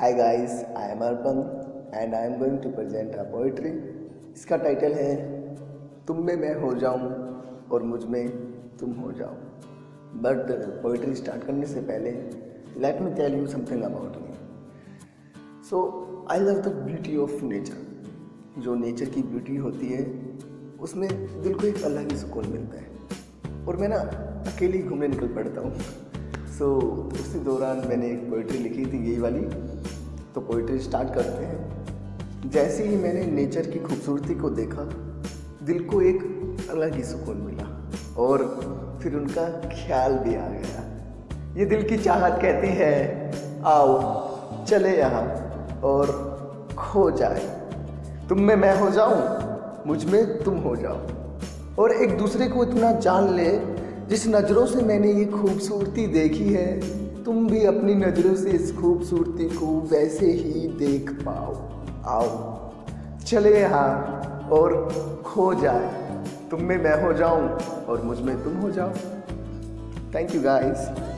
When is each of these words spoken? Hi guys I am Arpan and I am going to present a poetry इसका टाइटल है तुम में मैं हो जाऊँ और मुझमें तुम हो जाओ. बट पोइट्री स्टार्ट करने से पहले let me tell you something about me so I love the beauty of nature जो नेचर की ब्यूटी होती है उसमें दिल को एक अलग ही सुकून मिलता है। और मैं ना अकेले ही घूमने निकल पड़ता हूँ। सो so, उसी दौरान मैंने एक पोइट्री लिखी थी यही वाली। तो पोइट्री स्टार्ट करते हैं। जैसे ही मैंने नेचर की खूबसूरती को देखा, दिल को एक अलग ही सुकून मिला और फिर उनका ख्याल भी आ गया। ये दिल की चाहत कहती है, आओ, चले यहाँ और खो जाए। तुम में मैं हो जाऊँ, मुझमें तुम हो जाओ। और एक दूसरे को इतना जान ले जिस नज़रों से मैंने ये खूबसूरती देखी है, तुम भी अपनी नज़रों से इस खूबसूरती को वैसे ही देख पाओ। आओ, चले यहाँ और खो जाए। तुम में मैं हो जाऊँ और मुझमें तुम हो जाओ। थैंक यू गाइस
Hi 0.00 0.12
guys 0.14 0.52
I 0.76 0.90
am 0.90 1.00
Arpan 1.04 1.38
and 1.94 2.14
I 2.14 2.26
am 2.26 2.38
going 2.38 2.56
to 2.58 2.68
present 2.70 3.14
a 3.14 3.22
poetry 3.22 3.70
इसका 4.32 4.56
टाइटल 4.56 4.92
है 4.92 5.10
तुम 6.06 6.22
में 6.26 6.34
मैं 6.36 6.54
हो 6.60 6.72
जाऊँ 6.74 7.10
और 7.72 7.82
मुझमें 7.82 8.28
तुम 8.80 8.92
हो 8.92 9.10
जाओ. 9.12 9.34
बट 10.22 10.50
पोइट्री 10.82 11.14
स्टार्ट 11.14 11.44
करने 11.44 11.66
से 11.66 11.80
पहले 11.80 12.10
let 12.80 13.00
me 13.02 13.10
tell 13.14 13.34
you 13.34 13.46
something 13.46 13.82
about 13.82 14.16
me 14.16 14.34
so 15.70 15.82
I 16.30 16.40
love 16.40 16.62
the 16.62 16.74
beauty 16.86 17.16
of 17.16 17.44
nature 17.44 18.60
जो 18.60 18.74
नेचर 18.74 19.10
की 19.10 19.22
ब्यूटी 19.22 19.56
होती 19.56 19.86
है 19.86 20.04
उसमें 20.80 21.08
दिल 21.42 21.54
को 21.54 21.66
एक 21.66 21.82
अलग 21.82 22.10
ही 22.12 22.16
सुकून 22.18 22.48
मिलता 22.48 22.80
है। 22.80 23.66
और 23.66 23.76
मैं 23.76 23.88
ना 23.88 24.00
अकेले 24.52 24.78
ही 24.78 24.82
घूमने 24.82 25.08
निकल 25.08 25.34
पड़ता 25.34 25.60
हूँ। 25.60 25.74
सो 26.58 26.66
so, 26.78 27.20
उसी 27.20 27.38
दौरान 27.38 27.76
मैंने 27.88 28.06
एक 28.06 28.28
पोइट्री 28.30 28.58
लिखी 28.58 28.84
थी 28.86 28.98
यही 29.10 29.20
वाली। 29.20 29.46
तो 30.40 30.52
पोइट्री 30.52 30.78
स्टार्ट 30.78 31.14
करते 31.14 31.44
हैं। 31.44 32.50
जैसे 32.50 32.84
ही 32.84 32.96
मैंने 32.96 33.24
नेचर 33.26 33.66
की 33.66 33.78
खूबसूरती 33.78 34.34
को 34.34 34.50
देखा, 34.50 34.82
दिल 35.62 35.84
को 35.84 36.00
एक 36.02 36.22
अलग 36.70 36.94
ही 36.94 37.04
सुकून 37.04 37.36
मिला 37.36 37.90
और 38.22 38.38
फिर 39.02 39.14
उनका 39.14 39.60
ख्याल 39.68 40.12
भी 40.12 40.34
आ 40.34 40.46
गया। 40.48 40.84
ये 41.56 41.64
दिल 41.64 41.82
की 41.82 41.96
चाहत 41.96 42.38
कहती 42.42 42.68
है, 42.68 42.94
आओ, 43.64 43.92
चले 44.64 44.96
यहाँ 44.98 45.24
और 45.84 46.06
खो 46.78 47.10
जाए। 47.10 47.42
तुम 48.28 48.40
में 48.40 48.56
मैं 48.56 48.80
हो 48.80 48.90
जाऊँ, 48.90 49.22
मुझमें 49.86 50.42
तुम 50.42 50.58
हो 50.58 50.76
जाओ। 50.76 50.98
और 51.82 51.92
एक 51.92 52.18
दूसरे 52.18 52.48
को 52.48 52.64
इतना 52.64 52.92
जान 52.92 53.34
ले 53.34 53.50
जिस 54.10 54.26
नज़रों 54.28 54.66
से 54.66 54.82
मैंने 54.82 55.12
ये 55.12 55.24
खूबसूरती 55.24 56.06
देखी 56.06 56.44
है, 56.44 56.80
तुम 57.24 57.46
भी 57.48 57.64
अपनी 57.64 57.94
नज़रों 57.94 58.34
से 58.34 58.50
इस 58.50 58.72
खूबसूरती 58.72 59.44
को 59.44 59.66
वैसे 59.90 60.26
ही 60.26 60.68
देख 60.78 61.10
पाओ। 61.10 61.54
आओ, 62.06 62.28
चले 63.26 63.60
यहाँ 63.60 64.48
और 64.52 64.72
खो 65.26 65.54
जाए। 65.54 65.92
तुम 66.50 66.62
में 66.62 66.76
मैं 66.78 67.02
हो 67.02 67.12
जाऊँ 67.12 67.48
और 67.88 68.02
मुझमें 68.02 68.44
तुम 68.44 68.56
हो 68.56 68.70
जाओ। 68.70 68.90
थैंक 70.14 70.34
यू 70.34 70.42
गाइस 70.42 71.09